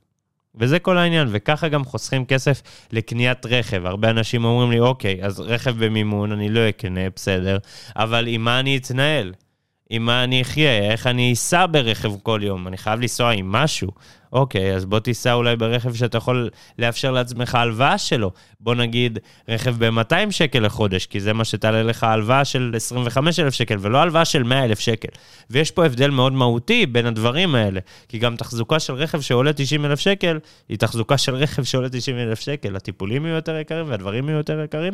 וזה 0.54 0.78
כל 0.78 0.99
העניין, 0.99 1.28
וככה 1.30 1.69
גם 1.69 1.85
חוסכים 1.85 2.25
כסף 2.25 2.62
לקניית 2.92 3.47
רכב. 3.47 3.87
הרבה 3.87 4.11
אנשים 4.11 4.45
אומרים 4.45 4.71
לי, 4.71 4.80
אוקיי, 4.80 5.19
אז 5.23 5.40
רכב 5.40 5.85
במימון 5.85 6.33
אני 6.33 6.49
לא 6.49 6.69
אקנה, 6.69 7.00
בסדר, 7.16 7.59
אבל 7.97 8.25
עם 8.28 8.45
מה 8.45 8.61
אני 8.61 8.76
אתנהל? 8.76 9.33
עם 9.90 10.07
מה 10.07 10.25
אני 10.25 10.42
אחיה? 10.42 10.90
איך 10.92 11.07
אני 11.07 11.33
אסע 11.33 11.66
ברכב 11.71 12.12
כל 12.23 12.40
יום? 12.42 12.69
אני 12.69 12.76
חייב 12.76 13.00
לנסוע 13.00 13.30
עם 13.30 13.52
משהו. 13.52 13.90
אוקיי, 14.32 14.75
אז 14.75 14.84
בוא 14.84 14.99
תיסע 14.99 15.32
אולי 15.32 15.56
ברכב 15.56 15.94
שאתה 15.94 16.18
יכול 16.18 16.50
לאפשר 16.78 17.10
לעצמך 17.10 17.54
הלוואה 17.54 17.99
שלו. 17.99 18.30
בוא 18.60 18.75
נגיד 18.75 19.18
רכב 19.49 19.84
ב-200 19.84 20.30
שקל 20.30 20.58
לחודש, 20.58 21.06
כי 21.06 21.20
זה 21.20 21.32
מה 21.32 21.44
שתעלה 21.44 21.82
לך 21.82 22.04
הלוואה 22.04 22.44
של 22.44 22.72
25,000 22.76 23.54
שקל, 23.54 23.76
ולא 23.80 23.99
הלוואה 23.99 24.25
של 24.25 24.42
100,000 24.42 24.80
שקל. 24.80 25.08
ויש 25.50 25.70
פה 25.70 25.87
הבדל 25.87 26.10
מאוד 26.10 26.32
מהותי 26.32 26.87
בין 26.87 27.06
הדברים 27.06 27.54
האלה, 27.54 27.80
כי 28.08 28.18
גם 28.18 28.37
תחזוקה 28.37 28.80
של 28.80 28.94
רכב 28.94 29.20
שעולה 29.20 29.52
90,000 29.52 29.99
שקל, 30.00 30.38
היא 30.68 30.78
תחזוקה 30.78 31.18
של 31.18 31.34
רכב 31.34 31.62
שעולה 31.62 31.88
90,000 31.88 32.40
שקל. 32.40 32.76
הטיפולים 32.76 33.26
יהיו 33.26 33.34
יותר 33.34 33.56
יקרים 33.56 33.90
והדברים 33.90 34.28
יהיו 34.28 34.38
יותר 34.38 34.60
יקרים. 34.64 34.92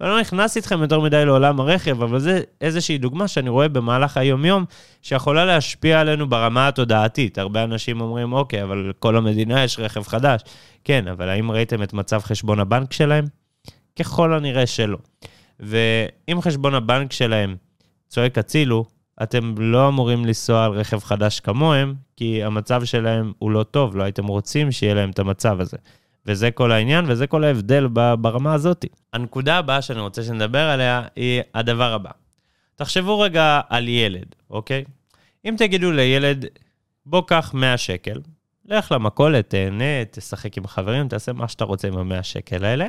ואני 0.00 0.10
לא 0.10 0.20
נכנס 0.20 0.56
איתכם 0.56 0.82
יותר 0.82 1.00
מדי 1.00 1.24
לעולם 1.24 1.60
הרכב, 1.60 2.02
אבל 2.02 2.18
זה 2.18 2.40
איזושהי 2.60 2.98
דוגמה 2.98 3.28
שאני 3.28 3.48
רואה 3.48 3.68
במהלך 3.68 4.16
היום-יום, 4.16 4.64
שיכולה 5.02 5.44
להשפיע 5.44 6.00
עלינו 6.00 6.28
ברמה 6.28 6.68
התודעתית. 6.68 7.38
הרבה 7.38 7.64
אנשים 7.64 8.00
אומרים, 8.00 8.32
אוקיי, 8.32 8.62
אבל 8.62 8.77
אבל 8.84 8.92
כל 8.98 9.16
המדינה 9.16 9.64
יש 9.64 9.78
רכב 9.78 10.02
חדש. 10.02 10.42
כן, 10.84 11.08
אבל 11.08 11.28
האם 11.28 11.50
ראיתם 11.50 11.82
את 11.82 11.92
מצב 11.92 12.20
חשבון 12.20 12.60
הבנק 12.60 12.92
שלהם? 12.92 13.24
ככל 13.98 14.34
הנראה 14.34 14.66
שלא. 14.66 14.98
ואם 15.60 16.40
חשבון 16.40 16.74
הבנק 16.74 17.12
שלהם 17.12 17.56
צועק 18.08 18.38
הצילו, 18.38 18.84
אתם 19.22 19.54
לא 19.58 19.88
אמורים 19.88 20.26
לנסוע 20.26 20.64
על 20.64 20.72
רכב 20.72 20.98
חדש 20.98 21.40
כמוהם, 21.40 21.94
כי 22.16 22.44
המצב 22.44 22.84
שלהם 22.84 23.32
הוא 23.38 23.50
לא 23.50 23.62
טוב, 23.62 23.96
לא 23.96 24.02
הייתם 24.02 24.26
רוצים 24.26 24.72
שיהיה 24.72 24.94
להם 24.94 25.10
את 25.10 25.18
המצב 25.18 25.60
הזה. 25.60 25.76
וזה 26.26 26.50
כל 26.50 26.72
העניין, 26.72 27.04
וזה 27.08 27.26
כל 27.26 27.44
ההבדל 27.44 27.86
ברמה 28.20 28.54
הזאת. 28.54 28.84
הנקודה 29.12 29.58
הבאה 29.58 29.82
שאני 29.82 30.00
רוצה 30.00 30.22
שנדבר 30.22 30.58
עליה 30.58 31.02
היא 31.16 31.42
הדבר 31.54 31.92
הבא. 31.92 32.10
תחשבו 32.74 33.20
רגע 33.20 33.60
על 33.68 33.88
ילד, 33.88 34.34
אוקיי? 34.50 34.84
אם 35.44 35.54
תגידו 35.58 35.92
לילד, 35.92 36.44
בוא 37.06 37.22
קח 37.26 37.50
100 37.54 37.76
שקל, 37.76 38.20
לך 38.76 38.92
למכולת, 38.92 39.50
תהנה, 39.50 40.04
תשחק 40.10 40.56
עם 40.56 40.66
חברים, 40.66 41.08
תעשה 41.08 41.32
מה 41.32 41.48
שאתה 41.48 41.64
רוצה 41.64 41.88
עם 41.88 41.98
המאה 41.98 42.22
שקל 42.22 42.64
האלה, 42.64 42.86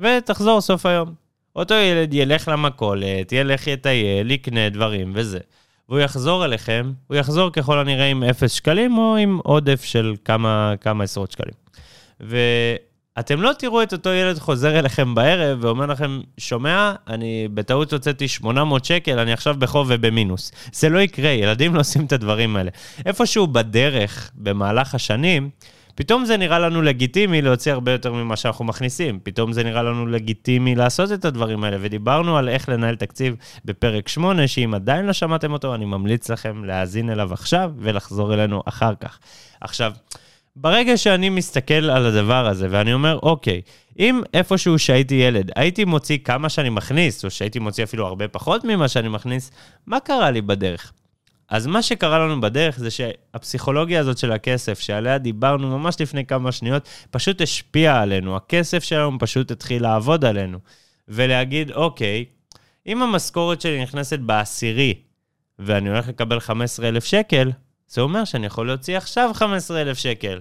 ותחזור 0.00 0.60
סוף 0.60 0.86
היום. 0.86 1.14
אותו 1.56 1.74
ילד 1.74 2.14
ילך 2.14 2.48
למכולת, 2.48 3.32
ילך 3.32 3.66
יטייל, 3.66 4.30
יקנה 4.30 4.68
דברים 4.68 5.12
וזה. 5.14 5.38
והוא 5.88 6.00
יחזור 6.00 6.44
אליכם, 6.44 6.92
הוא 7.06 7.16
יחזור 7.16 7.50
ככל 7.50 7.78
הנראה 7.78 8.06
עם 8.06 8.24
0 8.24 8.52
שקלים 8.52 8.98
או 8.98 9.16
עם 9.16 9.40
עודף 9.44 9.84
של 9.84 10.14
כמה, 10.24 10.74
כמה 10.80 11.04
עשרות 11.04 11.30
שקלים. 11.30 11.54
ו... 12.20 12.36
אתם 13.20 13.40
לא 13.40 13.52
תראו 13.58 13.82
את 13.82 13.92
אותו 13.92 14.10
ילד 14.10 14.38
חוזר 14.38 14.78
אליכם 14.78 15.14
בערב 15.14 15.58
ואומר 15.60 15.86
לכם, 15.86 16.20
שומע, 16.38 16.92
אני 17.08 17.48
בטעות 17.54 17.92
הוצאתי 17.92 18.28
800 18.28 18.84
שקל, 18.84 19.18
אני 19.18 19.32
עכשיו 19.32 19.54
בחוב 19.58 19.86
ובמינוס. 19.90 20.52
זה 20.72 20.88
לא 20.88 20.98
יקרה, 20.98 21.30
ילדים 21.30 21.74
לא 21.74 21.80
עושים 21.80 22.04
את 22.04 22.12
הדברים 22.12 22.56
האלה. 22.56 22.70
איפשהו 23.06 23.46
בדרך, 23.46 24.30
במהלך 24.34 24.94
השנים, 24.94 25.50
פתאום 25.94 26.24
זה 26.24 26.36
נראה 26.36 26.58
לנו 26.58 26.82
לגיטימי 26.82 27.42
להוציא 27.42 27.72
הרבה 27.72 27.92
יותר 27.92 28.12
ממה 28.12 28.36
שאנחנו 28.36 28.64
מכניסים. 28.64 29.18
פתאום 29.22 29.52
זה 29.52 29.64
נראה 29.64 29.82
לנו 29.82 30.06
לגיטימי 30.06 30.74
לעשות 30.74 31.12
את 31.12 31.24
הדברים 31.24 31.64
האלה. 31.64 31.76
ודיברנו 31.80 32.36
על 32.36 32.48
איך 32.48 32.68
לנהל 32.68 32.96
תקציב 32.96 33.36
בפרק 33.64 34.08
8, 34.08 34.48
שאם 34.48 34.74
עדיין 34.74 35.06
לא 35.06 35.12
שמעתם 35.12 35.52
אותו, 35.52 35.74
אני 35.74 35.84
ממליץ 35.84 36.30
לכם 36.30 36.64
להאזין 36.64 37.10
אליו 37.10 37.32
עכשיו 37.32 37.70
ולחזור 37.78 38.34
אלינו 38.34 38.62
אחר 38.66 38.94
כך. 39.00 39.18
עכשיו, 39.60 39.92
ברגע 40.62 40.96
שאני 40.96 41.28
מסתכל 41.28 41.74
על 41.90 42.06
הדבר 42.06 42.46
הזה 42.46 42.66
ואני 42.70 42.92
אומר, 42.92 43.18
אוקיי, 43.22 43.60
אם 43.98 44.22
איפשהו 44.34 44.78
שהייתי 44.78 45.14
ילד, 45.14 45.50
הייתי 45.56 45.84
מוציא 45.84 46.18
כמה 46.24 46.48
שאני 46.48 46.68
מכניס, 46.68 47.24
או 47.24 47.30
שהייתי 47.30 47.58
מוציא 47.58 47.84
אפילו 47.84 48.06
הרבה 48.06 48.28
פחות 48.28 48.64
ממה 48.64 48.88
שאני 48.88 49.08
מכניס, 49.08 49.50
מה 49.86 50.00
קרה 50.00 50.30
לי 50.30 50.42
בדרך? 50.42 50.92
אז 51.48 51.66
מה 51.66 51.82
שקרה 51.82 52.18
לנו 52.18 52.40
בדרך 52.40 52.78
זה 52.78 52.90
שהפסיכולוגיה 52.90 54.00
הזאת 54.00 54.18
של 54.18 54.32
הכסף, 54.32 54.80
שעליה 54.80 55.18
דיברנו 55.18 55.78
ממש 55.78 56.00
לפני 56.00 56.26
כמה 56.26 56.52
שניות, 56.52 56.88
פשוט 57.10 57.40
השפיעה 57.40 58.02
עלינו. 58.02 58.36
הכסף 58.36 58.84
שלנו 58.84 59.18
פשוט 59.18 59.50
התחיל 59.50 59.82
לעבוד 59.82 60.24
עלינו. 60.24 60.58
ולהגיד, 61.08 61.70
אוקיי, 61.70 62.24
אם 62.86 63.02
המשכורת 63.02 63.60
שלי 63.60 63.82
נכנסת 63.82 64.18
בעשירי, 64.18 64.94
ואני 65.58 65.88
הולך 65.88 66.08
לקבל 66.08 66.40
15,000 66.40 67.04
שקל, 67.04 67.50
זה 67.90 68.00
אומר 68.00 68.24
שאני 68.24 68.46
יכול 68.46 68.66
להוציא 68.66 68.96
עכשיו 68.96 69.30
15,000 69.34 69.98
שקל. 69.98 70.40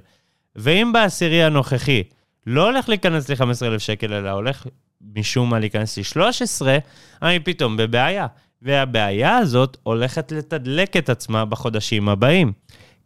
ואם 0.56 0.92
בעשירי 0.94 1.44
הנוכחי 1.44 2.04
לא 2.48 2.66
הולך 2.66 2.90
להיכנס 2.90 3.30
לי 3.30 3.36
15,000 3.36 3.80
שקל, 3.80 4.14
אלא 4.14 4.30
הולך 4.30 4.68
משום 5.16 5.50
מה 5.50 5.60
להיכנס 5.60 5.98
לי 5.98 6.04
13, 6.04 6.78
אני 7.22 7.40
פתאום 7.40 7.78
בבעיה. 7.78 8.28
והבעיה 8.62 9.38
הזאת 9.38 9.78
הולכת 9.84 10.32
לתדלק 10.32 10.98
את 10.98 11.10
עצמה 11.10 11.46
בחודשים 11.46 12.10
הבאים. 12.10 12.54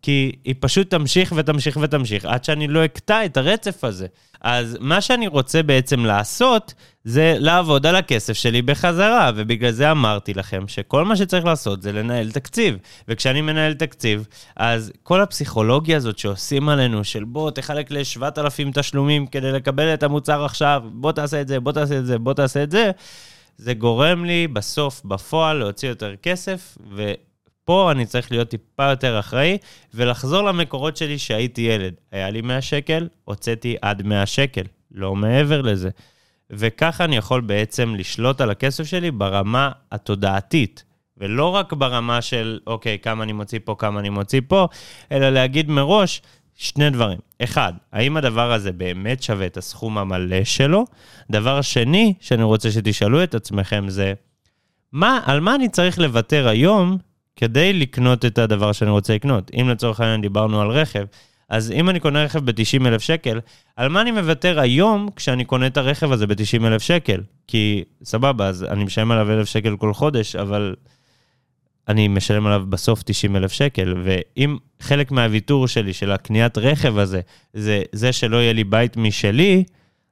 כי 0.03 0.31
היא 0.43 0.55
פשוט 0.60 0.89
תמשיך 0.89 1.33
ותמשיך 1.36 1.77
ותמשיך 1.81 2.25
עד 2.25 2.43
שאני 2.43 2.67
לא 2.67 2.86
אקטע 2.86 3.25
את 3.25 3.38
הרצף 3.38 3.83
הזה. 3.83 4.07
אז 4.41 4.77
מה 4.79 5.01
שאני 5.01 5.27
רוצה 5.27 5.63
בעצם 5.63 6.05
לעשות, 6.05 6.74
זה 7.03 7.36
לעבוד 7.39 7.86
על 7.86 7.95
הכסף 7.95 8.33
שלי 8.33 8.62
בחזרה, 8.62 9.31
ובגלל 9.36 9.72
זה 9.72 9.91
אמרתי 9.91 10.33
לכם 10.33 10.67
שכל 10.67 11.05
מה 11.05 11.15
שצריך 11.15 11.45
לעשות 11.45 11.81
זה 11.81 11.91
לנהל 11.91 12.31
תקציב. 12.31 12.77
וכשאני 13.07 13.41
מנהל 13.41 13.74
תקציב, 13.74 14.27
אז 14.55 14.91
כל 15.03 15.22
הפסיכולוגיה 15.22 15.98
הזאת 15.98 16.17
שעושים 16.17 16.69
עלינו, 16.69 17.03
של 17.03 17.24
בוא 17.24 17.51
תחלק 17.51 17.91
ל-7,000 17.91 18.72
תשלומים 18.74 19.27
כדי 19.27 19.51
לקבל 19.51 19.93
את 19.93 20.03
המוצר 20.03 20.45
עכשיו, 20.45 20.83
בוא 20.86 21.12
תעשה 21.12 21.41
את 21.41 21.48
זה, 21.48 21.60
בוא 21.60 21.72
תעשה 21.72 21.98
את 21.98 22.05
זה, 22.05 22.17
בוא 22.17 22.33
תעשה 22.33 22.63
את 22.63 22.72
זה, 22.72 22.91
זה 23.57 23.74
גורם 23.74 24.25
לי 24.25 24.48
בסוף, 24.48 25.01
בפועל, 25.05 25.57
להוציא 25.57 25.89
יותר 25.89 26.15
כסף, 26.15 26.77
ו... 26.95 27.13
פה 27.65 27.91
אני 27.91 28.05
צריך 28.05 28.32
להיות 28.32 28.50
טיפה 28.50 28.89
יותר 28.89 29.20
אחראי 29.20 29.58
ולחזור 29.93 30.41
למקורות 30.41 30.98
שלי 30.98 31.17
שהייתי 31.17 31.62
ילד. 31.62 31.93
היה 32.12 32.29
לי 32.29 32.41
100 32.41 32.62
שקל, 32.62 33.08
הוצאתי 33.25 33.75
עד 33.82 34.01
100 34.01 34.25
שקל, 34.25 34.63
לא 34.91 35.15
מעבר 35.15 35.62
לזה. 35.62 35.89
וככה 36.50 37.03
אני 37.03 37.17
יכול 37.17 37.41
בעצם 37.41 37.96
לשלוט 37.96 38.41
על 38.41 38.50
הכסף 38.50 38.84
שלי 38.84 39.12
ברמה 39.12 39.72
התודעתית, 39.91 40.84
ולא 41.17 41.46
רק 41.55 41.74
ברמה 41.74 42.22
של, 42.22 42.60
אוקיי, 42.67 43.00
כמה 43.00 43.24
אני 43.24 43.34
מוציא 43.34 43.60
פה, 43.63 43.75
כמה 43.79 44.00
אני 44.00 44.10
מוציא 44.10 44.41
פה, 44.48 44.67
אלא 45.12 45.29
להגיד 45.29 45.70
מראש 45.70 46.22
שני 46.55 46.89
דברים. 46.89 47.17
אחד, 47.43 47.74
האם 47.91 48.17
הדבר 48.17 48.51
הזה 48.51 48.72
באמת 48.72 49.24
שווה 49.24 49.46
את 49.46 49.58
הסכום 49.58 49.98
המלא 49.98 50.43
שלו? 50.43 50.86
דבר 51.32 51.62
שני, 51.62 52.13
שאני 52.20 52.43
רוצה 52.43 52.72
שתשאלו 52.72 53.24
את 53.24 53.36
עצמכם 53.36 53.89
זה, 53.89 54.13
מה, 54.91 55.20
על 55.25 55.39
מה 55.39 55.55
אני 55.55 55.70
צריך 55.70 56.00
לוותר 56.00 56.48
היום 56.48 56.98
כדי 57.35 57.73
לקנות 57.73 58.25
את 58.25 58.37
הדבר 58.37 58.71
שאני 58.71 58.91
רוצה 58.91 59.15
לקנות. 59.15 59.51
אם 59.61 59.69
לצורך 59.69 59.99
העניין 59.99 60.21
דיברנו 60.21 60.61
על 60.61 60.69
רכב, 60.69 61.05
אז 61.49 61.71
אם 61.71 61.89
אני 61.89 61.99
קונה 61.99 62.23
רכב 62.23 62.51
ב-90 62.51 62.87
אלף 62.87 63.01
שקל, 63.01 63.39
על 63.75 63.89
מה 63.89 64.01
אני 64.01 64.11
מוותר 64.11 64.59
היום 64.59 65.09
כשאני 65.15 65.45
קונה 65.45 65.67
את 65.67 65.77
הרכב 65.77 66.11
הזה 66.11 66.27
ב-90 66.27 66.67
אלף 66.67 66.81
שקל? 66.81 67.21
כי 67.47 67.83
סבבה, 68.03 68.47
אז 68.47 68.63
אני 68.63 68.83
משלם 68.83 69.11
עליו 69.11 69.31
אלף 69.31 69.47
שקל 69.47 69.77
כל 69.77 69.93
חודש, 69.93 70.35
אבל 70.35 70.75
אני 71.87 72.07
משלם 72.07 72.47
עליו 72.47 72.63
בסוף 72.69 73.03
90 73.03 73.35
אלף 73.35 73.51
שקל, 73.51 73.95
ואם 74.03 74.57
חלק 74.79 75.11
מהוויתור 75.11 75.67
שלי, 75.67 75.93
של 75.93 76.11
הקניית 76.11 76.57
רכב 76.57 76.97
הזה, 76.97 77.21
זה 77.53 77.81
זה 77.91 78.11
שלא 78.13 78.37
יהיה 78.37 78.53
לי 78.53 78.63
בית 78.63 78.97
משלי, 78.97 79.63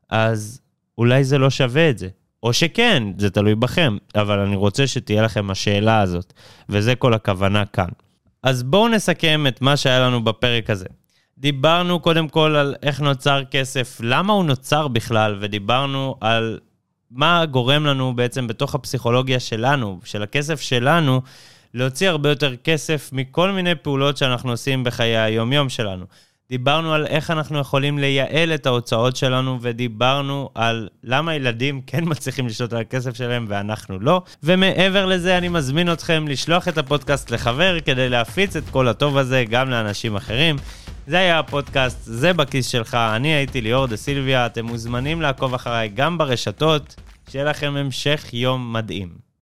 אז 0.10 0.62
אולי 0.98 1.24
זה 1.24 1.38
לא 1.38 1.50
שווה 1.50 1.90
את 1.90 1.98
זה. 1.98 2.08
או 2.44 2.54
שכן, 2.54 3.04
זה 3.18 3.30
תלוי 3.30 3.56
בכם, 3.56 3.98
אבל 4.16 4.40
אני 4.40 4.56
רוצה 4.56 4.88
שתהיה 4.88 5.22
לכם 5.22 5.52
השאלה 5.52 6.02
הזאת, 6.02 6.34
וזה 6.70 6.96
כל 6.96 7.14
הכוונה 7.14 7.66
כאן. 7.66 7.90
אז 8.44 8.64
בואו 8.64 8.88
נסכם 8.88 9.48
את 9.48 9.62
מה 9.62 9.78
שהיה 9.78 10.00
לנו 10.00 10.24
בפרק 10.24 10.70
הזה. 10.70 10.86
דיברנו 11.38 12.00
קודם 12.00 12.30
כל 12.30 12.56
על 12.56 12.76
איך 12.84 13.02
נוצר 13.02 13.44
כסף, 13.52 13.98
למה 14.04 14.34
הוא 14.34 14.46
נוצר 14.46 14.88
בכלל, 14.88 15.38
ודיברנו 15.42 16.16
על 16.22 16.60
מה 17.12 17.46
גורם 17.46 17.86
לנו 17.86 18.16
בעצם 18.16 18.48
בתוך 18.48 18.76
הפסיכולוגיה 18.76 19.40
שלנו, 19.40 20.00
של 20.04 20.24
הכסף 20.24 20.62
שלנו, 20.62 21.22
להוציא 21.74 22.10
הרבה 22.10 22.30
יותר 22.30 22.56
כסף 22.56 23.10
מכל 23.14 23.52
מיני 23.52 23.76
פעולות 23.76 24.18
שאנחנו 24.18 24.52
עושים 24.52 24.84
בחיי 24.84 25.18
היום-יום 25.18 25.70
שלנו. 25.70 26.06
דיברנו 26.52 26.94
על 26.94 27.06
איך 27.06 27.32
אנחנו 27.32 27.60
יכולים 27.60 28.00
לייעל 28.00 28.54
את 28.54 28.66
ההוצאות 28.66 29.16
שלנו, 29.16 29.58
ודיברנו 29.62 30.50
על 30.56 30.90
למה 31.04 31.36
ילדים 31.36 31.82
כן 31.88 32.04
מצליחים 32.08 32.48
לשלוט 32.48 32.74
על 32.74 32.82
הכסף 32.82 33.16
שלהם 33.16 33.46
ואנחנו 33.50 34.00
לא. 34.00 34.22
ומעבר 34.44 35.06
לזה, 35.06 35.38
אני 35.38 35.50
מזמין 35.50 35.92
אתכם 35.92 36.28
לשלוח 36.28 36.68
את 36.68 36.78
הפודקאסט 36.78 37.32
לחבר 37.32 37.80
כדי 37.80 38.10
להפיץ 38.10 38.56
את 38.56 38.64
כל 38.72 38.88
הטוב 38.88 39.18
הזה 39.18 39.44
גם 39.50 39.70
לאנשים 39.70 40.16
אחרים. 40.16 40.56
זה 41.08 41.18
היה 41.18 41.40
הפודקאסט, 41.40 42.00
זה 42.02 42.34
בכיס 42.34 42.68
שלך, 42.68 42.96
אני 42.96 43.28
הייתי 43.28 43.62
ליאור 43.62 43.88
דה 43.88 43.98
סילביה, 43.98 44.46
אתם 44.46 44.66
מוזמנים 44.66 45.22
לעקוב 45.22 45.54
אחריי 45.54 45.90
גם 45.90 46.18
ברשתות, 46.18 46.96
שיהיה 47.30 47.46
לכם 47.46 47.76
המשך 47.78 48.26
יום 48.34 48.74
מדהים. 48.74 49.31